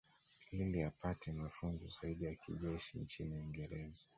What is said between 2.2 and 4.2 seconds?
ya kijeshi nchini Uingereza